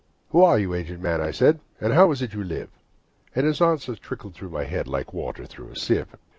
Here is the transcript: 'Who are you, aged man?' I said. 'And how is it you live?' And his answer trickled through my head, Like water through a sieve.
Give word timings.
'Who 0.31 0.41
are 0.43 0.57
you, 0.57 0.73
aged 0.73 0.99
man?' 0.99 1.21
I 1.21 1.29
said. 1.29 1.59
'And 1.79 1.93
how 1.93 2.09
is 2.11 2.23
it 2.23 2.33
you 2.33 2.43
live?' 2.43 2.71
And 3.35 3.45
his 3.45 3.61
answer 3.61 3.95
trickled 3.95 4.33
through 4.33 4.49
my 4.49 4.63
head, 4.63 4.87
Like 4.87 5.13
water 5.13 5.45
through 5.45 5.69
a 5.69 5.75
sieve. 5.75 6.07